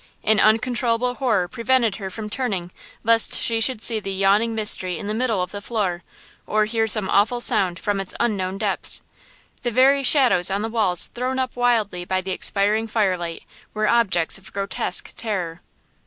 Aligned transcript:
An 0.23 0.39
uncontrollable 0.39 1.13
horror 1.13 1.47
prevented 1.47 1.97
her 1.97 2.09
from 2.09 2.27
turning 2.27 2.71
lest 3.03 3.35
she 3.35 3.61
should 3.61 3.83
see 3.83 3.99
the 3.99 4.11
yawning 4.11 4.55
mystery 4.55 4.97
in 4.97 5.05
the 5.05 5.13
middle 5.13 5.43
of 5.43 5.51
the 5.51 5.61
floor, 5.61 6.01
or 6.47 6.65
hear 6.65 6.87
some 6.87 7.07
awful 7.07 7.39
sound 7.39 7.77
from 7.77 7.99
its 7.99 8.15
unknown 8.19 8.57
depths. 8.57 9.03
The 9.61 9.69
very 9.69 10.01
shadows 10.01 10.49
on 10.49 10.63
the 10.63 10.69
walls 10.69 11.09
thrown 11.09 11.37
up 11.37 11.55
wildly 11.55 12.03
by 12.03 12.19
the 12.21 12.31
expiring 12.31 12.87
firelight 12.87 13.43
were 13.75 13.87
objects 13.87 14.39
of 14.39 14.51
grotesque 14.53 15.13
terror. 15.15 15.61